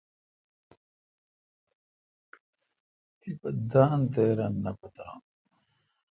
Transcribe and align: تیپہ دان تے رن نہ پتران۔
تیپہ 3.19 3.49
دان 3.71 3.99
تے 4.13 4.23
رن 4.37 4.53
نہ 4.63 4.71
پتران۔ 4.79 5.19